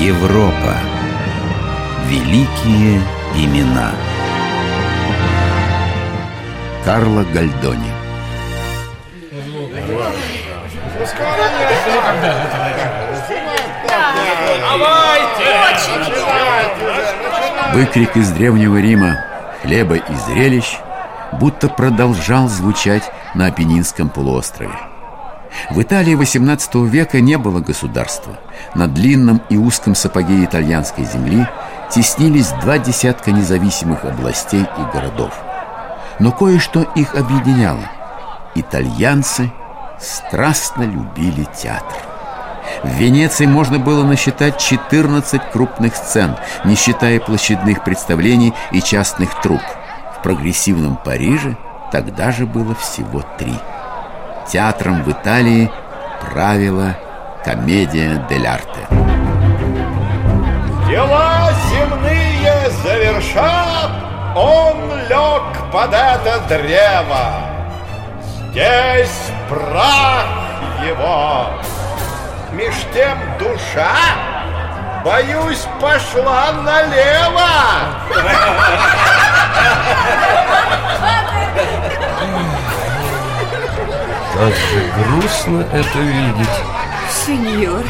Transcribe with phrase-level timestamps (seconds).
[0.00, 0.76] Европа.
[2.06, 3.00] Великие
[3.34, 3.90] имена.
[6.84, 7.92] Карло Гальдони.
[17.72, 19.18] Выкрик из Древнего Рима
[19.62, 20.78] «Хлеба и зрелищ»
[21.32, 24.87] будто продолжал звучать на Апеннинском полуострове.
[25.70, 28.38] В Италии XVIII века не было государства.
[28.74, 31.46] На длинном и узком сапоге итальянской земли
[31.90, 35.32] теснились два десятка независимых областей и городов.
[36.18, 37.90] Но кое-что их объединяло.
[38.54, 39.52] Итальянцы
[40.00, 41.96] страстно любили театр.
[42.82, 49.62] В Венеции можно было насчитать 14 крупных сцен, не считая площадных представлений и частных труп.
[50.18, 51.56] В прогрессивном Париже
[51.90, 53.54] тогда же было всего три–
[54.48, 55.70] театром в Италии
[56.20, 56.96] правила
[57.44, 58.86] комедия дель арте.
[60.88, 63.90] Дела земные завершав,
[64.34, 64.76] он
[65.08, 67.42] лег под это древо.
[68.50, 70.26] Здесь прах
[70.84, 71.48] его.
[72.52, 73.94] Меж тем душа,
[75.04, 77.48] боюсь, пошла налево.
[84.38, 86.48] Как же грустно это видеть.
[87.26, 87.84] Сеньор,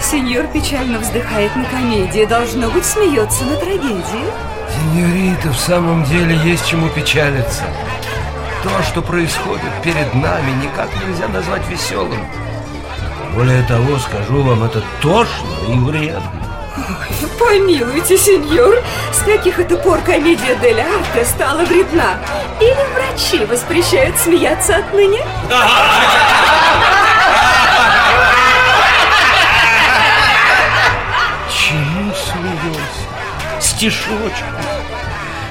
[0.00, 2.24] сеньор печально вздыхает на комедии.
[2.26, 4.30] Должно быть, смеется на трагедии
[4.70, 7.64] Сеньорита, в самом деле есть чему печалиться.
[8.62, 12.24] То, что происходит перед нами, никак нельзя назвать веселым.
[13.34, 16.43] Более того, скажу вам, это тошно и вредно
[17.38, 22.18] Помилуйте, сеньор, с каких это пор комедия Дель Арте стала вредна?
[22.60, 25.20] Или врачи воспрещают смеяться отныне?
[31.50, 33.60] Чему смеешься?
[33.60, 34.44] Стишочку?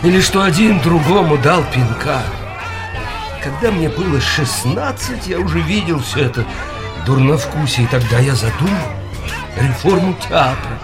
[0.03, 2.21] Или что один другому дал пинка?
[3.41, 6.45] Когда мне было 16, я уже видел все это
[7.05, 8.87] дурновкусие, и тогда я задумал
[9.57, 10.79] реформу театра.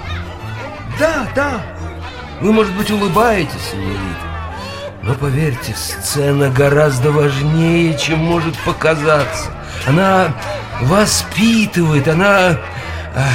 [1.00, 1.62] Да, да,
[2.42, 4.30] вы, может быть, улыбаетесь, сеньорита,
[5.02, 9.50] но поверьте, сцена гораздо важнее, чем может показаться.
[9.88, 10.34] Она
[10.82, 12.58] воспитывает, она...
[13.16, 13.28] а,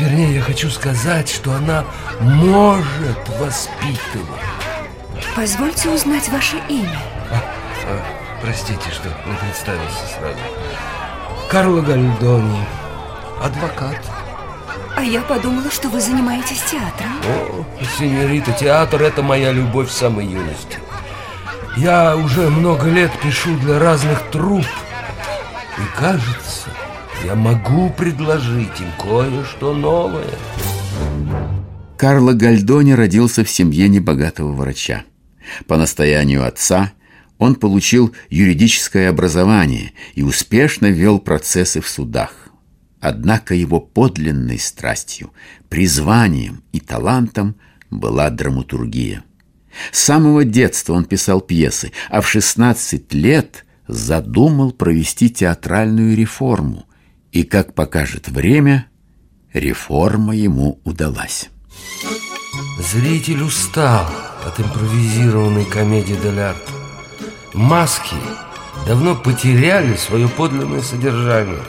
[0.00, 1.84] вернее, я хочу сказать, что она
[2.20, 4.40] может воспитывать.
[5.36, 6.98] Позвольте узнать ваше имя
[7.30, 7.42] А,
[8.42, 10.38] простите, что не представился сразу.
[11.50, 12.66] Карло Гальдони,
[13.42, 13.98] адвокат.
[15.00, 17.64] А я подумала, что вы занимаетесь театром О,
[17.98, 20.76] сеньорита, театр– это моя любовь с самой юности.
[21.78, 24.66] Я уже много лет пишу для разных труп.
[25.78, 26.68] И кажется,
[27.24, 30.34] я могу предложить им кое-что новое.
[31.96, 35.04] Карло Гальдони родился в семье небогатого врача.
[35.66, 36.92] По настоянию отца
[37.38, 42.49] он получил юридическое образование и успешно вел процессы в судах.
[43.00, 45.32] Однако его подлинной страстью,
[45.68, 47.56] призванием и талантом
[47.90, 49.24] была драматургия.
[49.90, 56.86] С самого детства он писал пьесы, а в 16 лет задумал провести театральную реформу.
[57.32, 58.86] И, как покажет время,
[59.52, 61.48] реформа ему удалась.
[62.78, 64.06] Зритель устал
[64.44, 66.72] от импровизированной комедии дель арте.
[67.54, 68.16] Маски
[68.86, 71.60] давно потеряли свое подлинное содержание.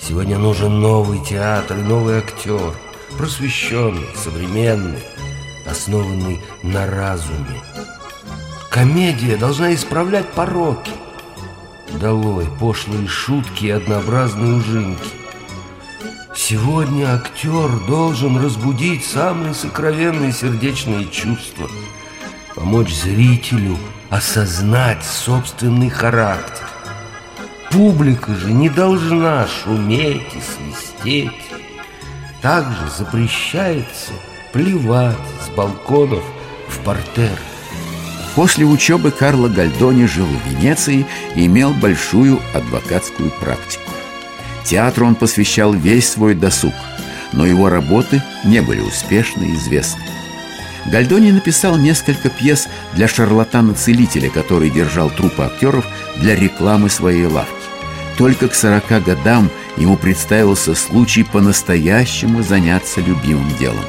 [0.00, 2.74] Сегодня нужен новый театр и новый актер,
[3.16, 5.02] просвещенный, современный,
[5.66, 7.62] основанный на разуме.
[8.70, 10.92] Комедия должна исправлять пороки.
[12.00, 15.08] Долой пошлые шутки и однообразные ужинки.
[16.34, 21.68] Сегодня актер должен разбудить самые сокровенные сердечные чувства,
[22.54, 23.78] помочь зрителю
[24.10, 26.65] осознать собственный характер.
[27.76, 31.30] Публика же не должна шуметь и свистеть.
[32.40, 34.12] Также запрещается
[34.54, 35.14] плевать
[35.44, 36.24] с балконов
[36.68, 37.38] в портер.
[38.34, 43.92] После учебы Карло Гальдони жил в Венеции и имел большую адвокатскую практику.
[44.64, 46.74] Театру он посвящал весь свой досуг,
[47.34, 50.02] но его работы не были успешны и известны.
[50.86, 55.84] Гальдони написал несколько пьес для шарлатана-целителя, который держал трупы актеров
[56.16, 57.55] для рекламы своей лавки.
[58.16, 63.84] Только к 40 годам ему представился случай по-настоящему заняться любимым делом.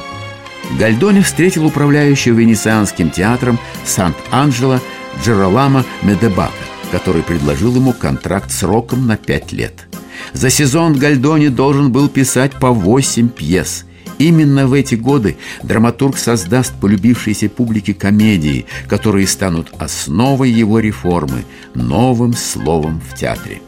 [0.78, 4.80] Гальдони встретил управляющего Венецианским театром Сант-Анджело
[5.24, 6.52] Джеролама Медебака,
[6.92, 9.86] который предложил ему контракт сроком на пять лет.
[10.34, 13.86] За сезон Гальдони должен был писать по восемь пьес.
[14.18, 22.34] Именно в эти годы драматург создаст полюбившиеся публике комедии, которые станут основой его реформы, новым
[22.34, 23.62] словом в театре.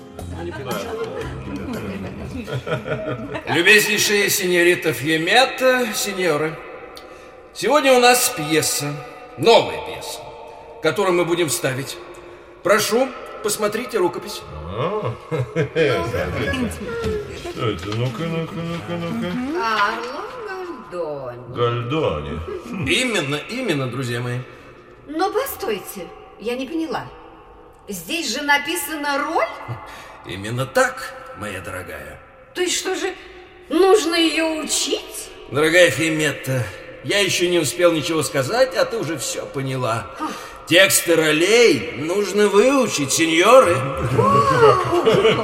[3.48, 6.56] Любезнейшие сеньорита Фьемета, сеньоры,
[7.52, 8.94] сегодня у нас пьеса,
[9.38, 10.20] новая пьеса,
[10.82, 11.96] которую мы будем ставить.
[12.62, 13.08] Прошу,
[13.42, 14.42] посмотрите рукопись.
[17.50, 17.96] Что это?
[17.96, 19.32] Ну-ка, ну-ка, ну-ка, ну-ка.
[19.52, 20.30] Карло
[20.90, 21.54] Гальдони.
[21.54, 22.40] Гальдони.
[22.88, 24.38] Именно, именно, друзья мои.
[25.06, 26.06] Но постойте,
[26.38, 27.06] я не поняла.
[27.88, 29.48] Здесь же написана роль?
[30.26, 32.20] Именно так, моя дорогая.
[32.54, 33.12] То есть что же,
[33.68, 35.28] нужно ее учить?
[35.50, 36.64] Дорогая Фиметта,
[37.04, 40.10] я еще не успел ничего сказать, а ты уже все поняла.
[40.68, 43.76] Тексты ролей нужно выучить, сеньоры.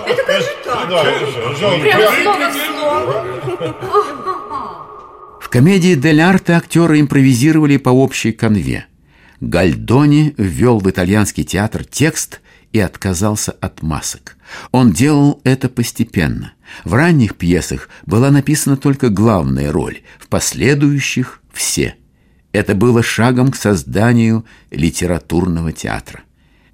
[0.06, 0.88] Это как же так?
[0.90, 3.26] Это же, Жан, Прям прям- слово в слово.
[5.40, 8.86] В комедии «Дель Арте» актеры импровизировали по общей конве.
[9.40, 12.40] Гальдони ввел в итальянский театр текст
[12.72, 14.36] и отказался от масок.
[14.72, 16.52] Он делал это постепенно.
[16.84, 21.96] В ранних пьесах была написана только главная роль, в последующих– все.
[22.52, 26.20] Это было шагом к созданию литературного театра.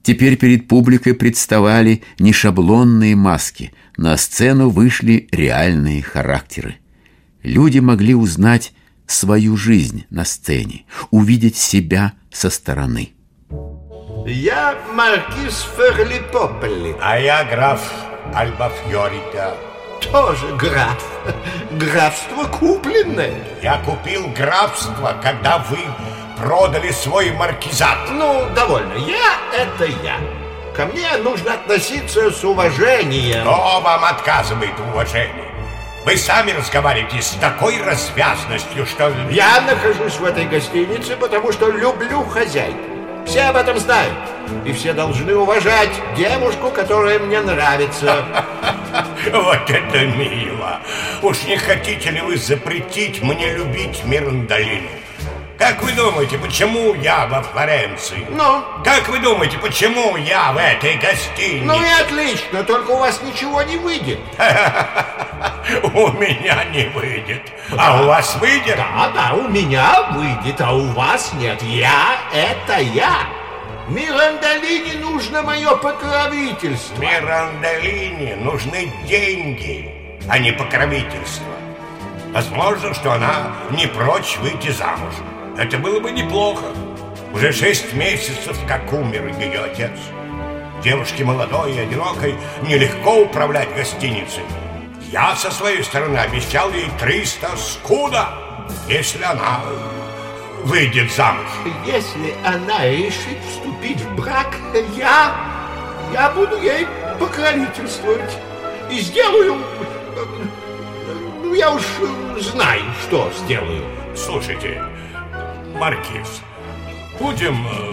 [0.02, 6.76] Теперь перед публикой представали не шаблонные маски, на сцену вышли реальные характеры.
[7.42, 8.72] Люди могли узнать
[9.06, 13.12] свою жизнь на сцене, увидеть себя со стороны.
[14.26, 16.96] Я маркиз Ферлипополи.
[17.00, 17.80] А я граф
[18.34, 19.56] Альбафьорита.
[20.00, 21.02] Тоже граф.
[21.72, 23.34] Графство купленное.
[23.62, 25.78] Я купил графство, когда вы
[26.36, 28.10] продали свой маркизат.
[28.10, 28.94] Ну, довольно.
[28.94, 30.16] Я— это я.
[30.74, 33.42] Ко мне нужно относиться с уважением.
[33.42, 35.51] Кто вам отказывает в уважении?
[36.04, 39.12] Вы сами разговариваете с такой развязностью, что...
[39.30, 42.78] Я нахожусь в этой гостинице, потому что люблю хозяйку.
[43.24, 44.12] Все об этом знают.
[44.64, 48.24] И все должны уважать девушку, которая мне нравится.
[49.32, 50.80] Вот это мило!
[51.22, 54.88] Уж не хотите ли вы запретить мне любить Мирандолину?
[55.56, 58.26] Как вы думаете, почему я во Флоренции?
[58.30, 58.64] Ну?
[58.84, 61.64] Как вы думаете, почему я в этой гостинице?
[61.64, 64.18] Ну и отлично, только у вас ничего не выйдет.
[65.82, 67.52] У меня не выйдет.
[67.76, 68.76] А у вас выйдет?
[68.76, 71.62] Да, да, у меня выйдет, а у вас нет.
[71.62, 73.26] Я— это я.
[73.88, 77.00] Мирандолине нужно мое покровительство.
[77.00, 81.52] Мирандолине нужны деньги, а не покровительство.
[82.32, 85.14] Возможно, что она не прочь выйти замуж.
[85.58, 86.64] Это было бы неплохо.
[87.34, 89.98] Уже шесть месяцев, как умер ее отец.
[90.82, 94.42] Девушке молодой и одинокой нелегко управлять гостиницей.
[95.12, 98.30] Я со своей стороны обещал ей 300 скуда,
[98.88, 99.60] если она
[100.64, 101.50] выйдет замуж.
[101.84, 104.56] Если она решит вступить в брак,
[104.96, 105.36] я...
[106.14, 106.86] Я буду ей
[107.20, 108.38] покровительствовать.
[108.90, 109.58] И сделаю...
[111.42, 111.82] Ну, я уж
[112.38, 113.84] знаю, что сделаю.
[114.16, 114.82] Слушайте,
[115.74, 116.40] Маркиз,
[117.20, 117.92] будем э,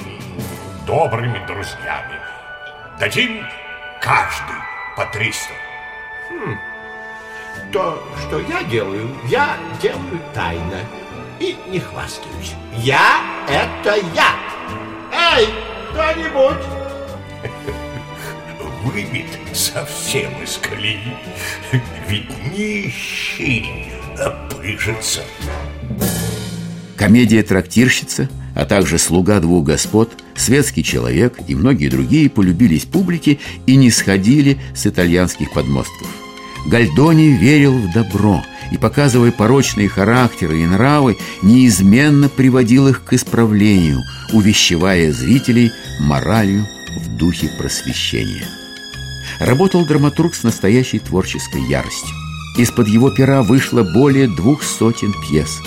[0.88, 2.22] добрыми друзьями.
[2.98, 3.46] Дадим
[4.00, 4.56] каждый
[4.96, 5.50] по 300.
[7.72, 10.80] То, что я делаю, я делаю тайно.
[11.40, 12.54] И не хвастаюсь.
[12.78, 14.34] Я— это я.
[15.14, 15.48] Эй,
[15.92, 16.58] кто-нибудь!
[18.84, 21.16] Выбит совсем из колеи.
[22.08, 25.22] Ведь нищий опыжится.
[26.98, 33.76] Комедия «Трактирщица», а также «Слуга двух господ», «Светский человек» и многие другие полюбились публике и
[33.76, 36.08] не сходили с итальянских подмостков.
[36.70, 44.04] Гальдони верил в добро и, показывая порочные характеры и нравы, неизменно приводил их к исправлению,
[44.34, 48.48] увещевая зрителей моралью в духе просвещения.
[49.40, 52.16] Работал драматург с настоящей творческой яростью.
[52.56, 55.62] Из-под его пера вышло более двух сотен пьес.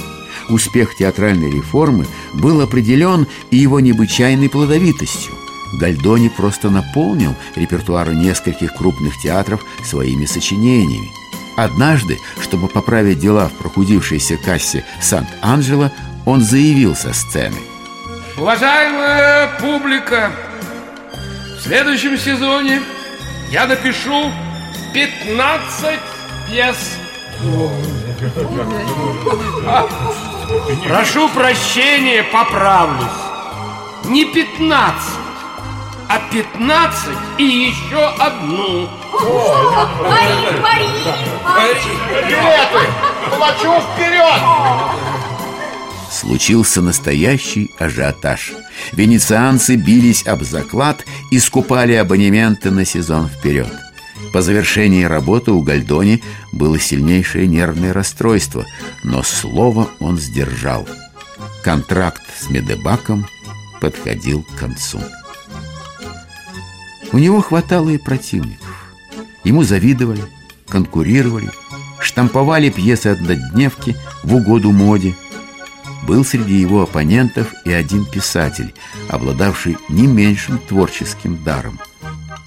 [0.50, 5.32] Успех театральной реформы был определен и его необычайной плодовитостью.
[5.72, 11.08] Гальдони просто наполнил репертуары нескольких крупных театров своими сочинениями.
[11.56, 15.90] Однажды, чтобы поправить дела в прохудившейся кассе Сант-Анджело,
[16.24, 17.58] он заявил со сцены.
[18.36, 20.30] Уважаемая публика,
[21.58, 22.80] в следующем сезоне
[23.50, 24.30] я напишу
[24.94, 26.00] 15
[26.48, 26.76] пьес.
[30.88, 33.06] Прошу прощения, поправлюсь.
[34.04, 35.21] Не 15,
[36.12, 38.86] а 15 и еще одну.
[40.02, 40.88] Пари, пари!
[42.28, 42.90] Билеты!
[43.34, 44.42] Плачу вперед!
[46.10, 48.52] Случился настоящий ажиотаж.
[48.92, 53.72] Венецианцы бились об заклад и скупали абонементы на сезон вперед.
[54.34, 58.66] По завершении работы у Гальдони было сильнейшее нервное расстройство,
[59.02, 60.86] но слово он сдержал.
[61.64, 63.26] Контракт с Медебаком
[63.80, 65.00] подходил к концу.
[67.12, 68.94] У него хватало и противников.
[69.44, 70.24] Ему завидовали,
[70.68, 71.50] конкурировали,
[72.00, 75.14] штамповали пьесы однодневки в угоду моде.
[76.06, 78.74] Был среди его оппонентов и один писатель,
[79.08, 81.78] обладавший не меньшим творческим даром–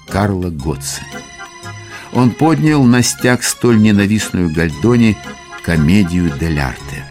[0.08, 1.02] Карло Готце.
[2.12, 5.16] Он поднял на стяг столь ненавистную Гальдони
[5.62, 7.04] комедию «Дель арте».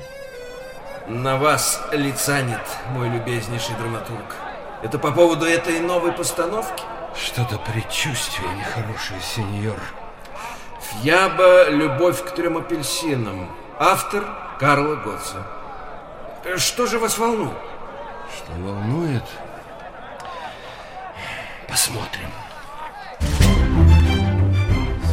[1.08, 4.36] На вас лица нет, мой любезнейший драматург.
[4.82, 6.84] Это по поводу этой новой постановки?
[7.18, 9.80] Что-то предчувствие нехорошее, сеньор.
[10.82, 13.50] Фьяба «Любовь к трем апельсинам».
[13.80, 14.24] Автор
[14.60, 15.46] Карла Готца.
[16.58, 17.58] Что же вас волнует?
[18.36, 19.24] Что волнует?
[21.68, 22.30] Посмотрим.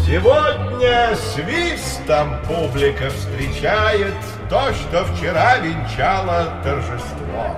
[0.06, 4.14] Сегодня свистом публика встречает
[4.50, 7.56] то, что вчера венчало торжество.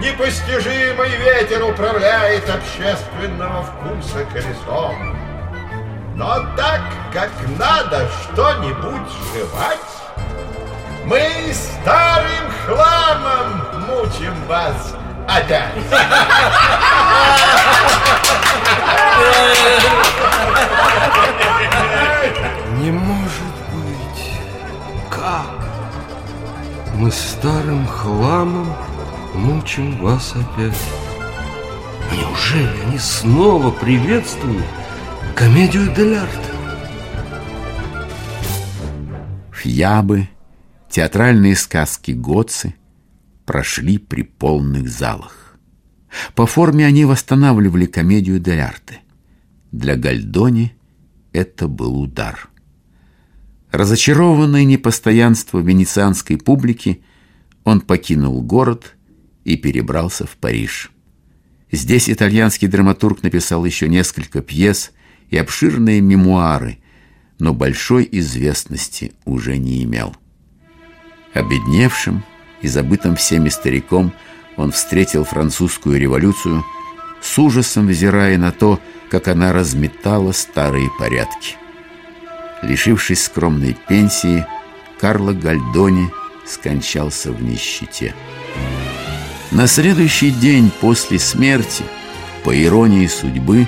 [0.00, 5.16] Непостижимый ветер управляет общественного вкуса колесом.
[6.14, 9.78] Но так как надо что-нибудь жевать,
[11.04, 11.20] мы
[11.52, 14.94] старым хламом мучим вас
[15.26, 15.74] опять.
[22.76, 24.32] Не может быть.
[25.10, 25.46] Как?
[26.94, 28.72] Мы старым хламом
[29.38, 30.76] мучим вас опять.
[32.12, 34.64] Неужели они снова приветствуют
[35.34, 36.52] комедию дель арте?
[39.52, 40.28] Фьябы,
[40.90, 42.74] театральные сказки Гоцы
[43.44, 45.56] прошли при полных залах.
[46.34, 49.00] По форме они восстанавливали комедию дель арте.
[49.70, 50.74] Для Гальдони
[51.32, 52.48] это был удар.
[53.70, 57.02] Разочарованный непостоянством венецианской публики,
[57.64, 58.96] он покинул город
[59.48, 60.90] и перебрался в Париж.
[61.72, 64.92] Здесь итальянский драматург написал еще несколько пьес
[65.30, 66.78] и обширные мемуары,
[67.38, 70.14] но большой известности уже не имел.
[71.32, 72.24] Обедневшим
[72.60, 74.12] и забытым всеми стариком
[74.58, 76.62] он встретил французскую революцию,
[77.22, 78.78] с ужасом взирая на то,
[79.10, 81.56] как она разметала старые порядки.
[82.62, 84.44] Лишившись скромной пенсии,
[85.00, 86.10] Карло Гальдони
[86.44, 88.14] скончался в нищете.
[89.50, 91.84] На следующий день после смерти,
[92.44, 93.66] по иронии судьбы,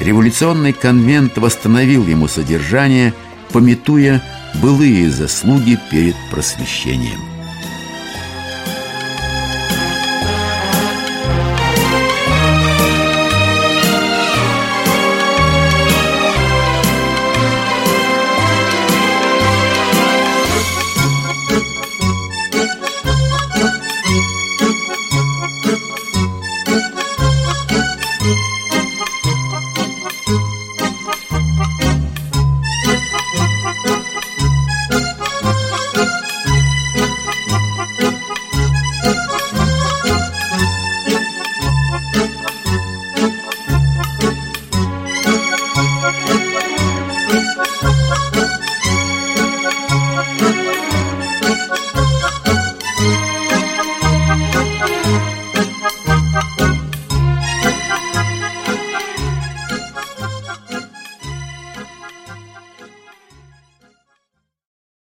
[0.00, 3.14] революционный конвент восстановил ему содержание,
[3.50, 4.22] пометуя
[4.62, 7.35] былые заслуги перед просвещением.